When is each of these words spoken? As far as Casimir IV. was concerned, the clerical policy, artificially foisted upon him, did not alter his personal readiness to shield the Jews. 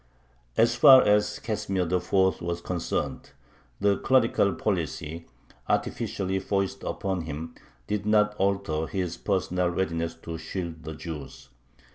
As 0.57 0.73
far 0.73 1.03
as 1.03 1.37
Casimir 1.37 1.83
IV. 1.83 2.41
was 2.41 2.59
concerned, 2.59 3.33
the 3.79 3.97
clerical 3.99 4.51
policy, 4.55 5.27
artificially 5.69 6.39
foisted 6.39 6.83
upon 6.85 7.21
him, 7.25 7.53
did 7.85 8.07
not 8.07 8.33
alter 8.39 8.87
his 8.87 9.15
personal 9.15 9.69
readiness 9.69 10.15
to 10.15 10.39
shield 10.39 10.85
the 10.85 10.95
Jews. 10.95 11.49